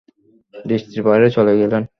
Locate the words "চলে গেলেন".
1.29-1.83